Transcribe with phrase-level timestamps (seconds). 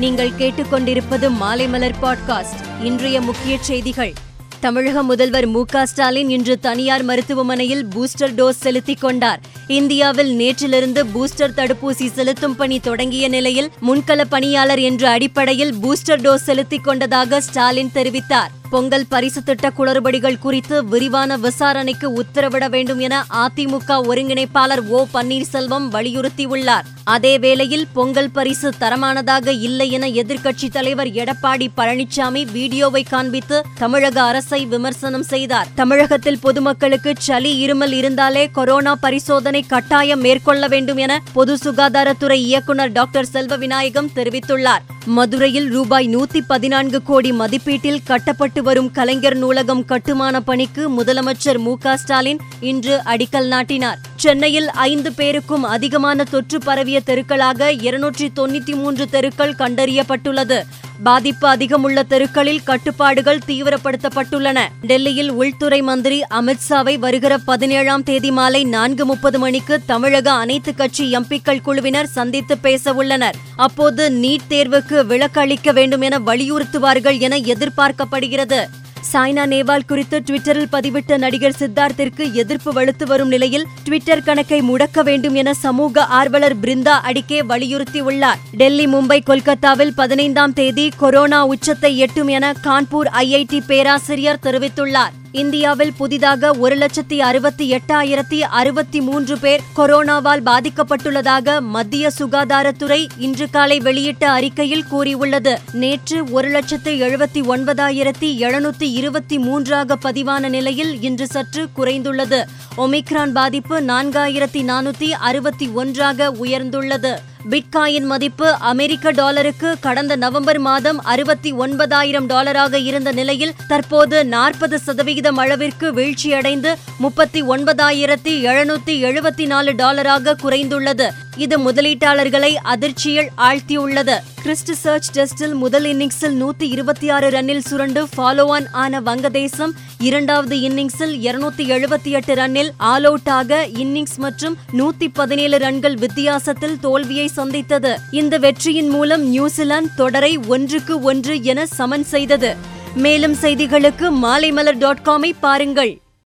[0.00, 2.84] நீங்கள் கேட்டுக்கொண்டிருப்பது மாலைமலர் பாட்காஸ்ட்.
[2.84, 4.12] இன்றைய முக்கிய செய்திகள்.
[4.60, 9.40] தமிழக முதல்வர் மு க ஸ்டாலின் இன்று தனியார் மருத்துவமனையில் பூஸ்டர் டோஸ் செலுத்திக் கொண்டார்.
[9.66, 16.84] இந்தியாவில் நேற்றிலிருந்து பூஸ்டர் தடுப்பூசி செலுத்தும் பணி தொடங்கிய நிலையில் முன்கள பணியாளர் என்ற அடிப்படையில் பூஸ்டர் டோஸ் செலுத்திக்
[16.84, 18.58] கொண்டதாக ஸ்டாலின் தெரிவித்தார்.
[18.70, 26.86] பொங்கல் பரிசு திட்ட குளறுபடிகள் குறித்து விரிவான விசாரணைக்கு உத்தரவிட வேண்டும் என அதிமுக ஒருங்கிணைப்பாளர் ஓ பன்னீர்செல்வம் வலியுறுத்தியுள்ளார்.
[27.04, 34.66] அதே வேளையில் பொங்கல் பரிசு தரமானதாக இல்லை என எதிர்க்கட்சித் தலைவர் எடப்பாடி பழனிசாமி வீடியோவை காண்பித்து தமிழக அரசை
[34.66, 35.68] விமர்சனம் செய்தார்.
[35.74, 43.26] தமிழகத்தில் பொதுமக்களுக்கு சளி இருமல் இருந்தாலே கொரோனா பரிசோதனை கட்டாயம் மேற்கொள்ள வேண்டும் என பொது சுகாதாரத்துறை இயக்குநர் டாக்டர்
[43.26, 44.86] செல்வ விநாயகம் தெரிவித்துள்ளார்.
[45.06, 51.96] மதுரையில் ரூபாய் நூத்தி பதினான்கு கோடி மதிப்பீட்டில் கட்டப்பட்டு வரும் கலைஞர் நூலகம் கட்டுமான பணிக்கு முதலமைச்சர் மு க
[51.96, 53.98] ஸ்டாலின் இன்று அடிக்கல் நாட்டினார்.
[54.22, 60.58] சென்னையில் ஐந்து பேருக்கும் அதிகமான தொற்று பரவிய தெருக்களாக இருநூற்றி தொண்ணூத்தி மூன்று தெருக்கள் கண்டறியப்பட்டுள்ளது.
[61.02, 64.58] பாதிப்பு அதிகமுள்ள தெருக்களில் கட்டுப்பாடுகள் தீவிரப்படுத்தப்பட்டுள்ளன.
[64.82, 71.64] டெல்லியில் உள்துறை மந்திரி அமித்ஷாவை வருகிற பதினேழாம் தேதி மாலை நான்கு முப்பது மணிக்கு தமிழக அனைத்து கட்சி எம்பிக்கள்
[71.68, 78.62] குழுவினர் சந்தித்து பேச உள்ளனர் அப்போது நீட் தேர்வுக்கு விலக்கு அளிக்க வேண்டும் என வலியுறுத்துவார்கள் என எதிர்பார்க்கப்படுகிறது.
[79.12, 85.34] சாய்னா நேவால் குறித்து ட்விட்டரில் பதிவிட்ட நடிகர் சித்தார்த்திற்கு எதிர்ப்பு வலுத்து வரும் நிலையில் ட்விட்டர் கணக்கை முடக்க வேண்டும்
[85.34, 88.38] என சமூக ஆர்வலர் பிருந்தா அடிக்கே வலியுறுத்தியுள்ளார்.
[88.52, 95.18] டெல்லி மும்பை கொல்கத்தாவில் பதினைந்தாம் தேதி கொரோனா உச்சத்தை எட்டும் என கான்பூர் ஐஐடி பேராசிரியர் தெரிவித்துள்ளார்.
[95.32, 103.78] இந்தியாவில் புதிதாக ஒரு லட்சத்தி அறுபத்தி எட்டாயிரத்தி அறுபத்தி மூன்று பேர் கொரோனாவால் பாதிக்கப்பட்டுள்ளதாக மத்திய சுகாதாரத்துறை இன்று காலை
[103.78, 105.58] வெளியிட்ட அறிக்கையில் கூறியுள்ளது.
[105.72, 112.42] நேற்று ஒரு லட்சத்து எழுபத்தி ஒன்பதாயிரத்தி எழுநூத்தி இருபத்தி மூன்றாக பதிவான நிலையில் இன்று சற்று குறைந்துள்ளது.
[112.76, 117.14] ஒமிக்ரான் பாதிப்பு நான்காயிரத்தி நானூத்தி அறுபத்தி ஒன்றாக உயர்ந்துள்ளது.
[117.48, 125.36] பிட்காயின் மதிப்பு அமெரிக்க டாலருக்கு கடந்த நவம்பர் மாதம் அறுபத்தி ஒன்பதாயிரம் டாலராக இருந்த நிலையில் தற்போது நாற்பது சதவிகிதம்
[125.36, 131.12] அளவிற்கு வீழ்ச்சியடைந்து முப்பத்தி ஒன்பதாயிரத்தி எழுநூத்தி எழுபத்தி நாலு டாலராக குறைந்துள்ளது.
[131.44, 134.16] இது முதலீட்டாளர்களை அதிர்ச்சியில் ஆழ்த்தியுள்ளது.
[134.42, 140.56] கிறிஸ்ட் சர்ச் டெஸ்டில் முதல் இன்னிங்ஸில் நூத்தி இருபத்தி ஆறு ரன்னில் சுரண்டு ஃபாலோ ஆன் ஆன வங்கதேசம் இரண்டாவது
[140.56, 147.26] இன்னிங்ஸில் இருநூத்தி எழுபத்தி எட்டு ரன்னில் ஆல் அவுட் ஆக இன்னிங்ஸ் மற்றும் நூத்தி பதினேழு ரன்கள் வித்தியாசத்தில் தோல்வியை
[147.26, 147.98] சந்தித்தது.
[148.10, 152.56] இந்த வெற்றியின் மூலம் நியூசிலாந்து தொடரை ஒன்றுக்கு ஒன்று என சமன் செய்தது.
[152.94, 156.00] மேலும் செய்திகளுக்கு மாலைமலர் டாட் காமை பாருங்கள்.